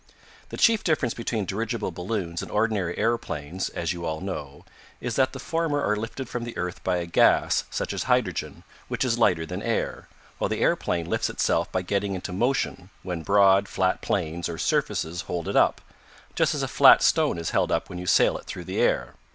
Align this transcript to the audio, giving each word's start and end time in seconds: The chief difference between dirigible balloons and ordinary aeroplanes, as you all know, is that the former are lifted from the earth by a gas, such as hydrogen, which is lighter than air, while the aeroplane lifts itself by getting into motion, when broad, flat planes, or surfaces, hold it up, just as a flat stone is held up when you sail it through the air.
The 0.49 0.57
chief 0.57 0.83
difference 0.83 1.13
between 1.13 1.45
dirigible 1.45 1.91
balloons 1.91 2.41
and 2.41 2.49
ordinary 2.49 2.97
aeroplanes, 2.97 3.69
as 3.69 3.93
you 3.93 4.03
all 4.03 4.19
know, 4.19 4.65
is 4.99 5.15
that 5.15 5.31
the 5.31 5.37
former 5.37 5.79
are 5.83 5.95
lifted 5.95 6.27
from 6.27 6.43
the 6.43 6.57
earth 6.57 6.83
by 6.83 6.97
a 6.97 7.05
gas, 7.05 7.65
such 7.69 7.93
as 7.93 8.05
hydrogen, 8.05 8.63
which 8.87 9.05
is 9.05 9.19
lighter 9.19 9.45
than 9.45 9.61
air, 9.61 10.07
while 10.39 10.49
the 10.49 10.61
aeroplane 10.61 11.07
lifts 11.07 11.29
itself 11.29 11.71
by 11.71 11.83
getting 11.83 12.15
into 12.15 12.33
motion, 12.33 12.89
when 13.03 13.21
broad, 13.21 13.67
flat 13.67 14.01
planes, 14.01 14.49
or 14.49 14.57
surfaces, 14.57 15.21
hold 15.21 15.47
it 15.47 15.55
up, 15.55 15.81
just 16.33 16.55
as 16.55 16.63
a 16.63 16.67
flat 16.67 17.03
stone 17.03 17.37
is 17.37 17.51
held 17.51 17.71
up 17.71 17.87
when 17.87 17.99
you 17.99 18.07
sail 18.07 18.39
it 18.39 18.45
through 18.47 18.63
the 18.65 18.79
air. 18.81 19.13